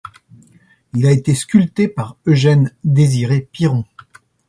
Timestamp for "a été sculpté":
1.05-1.87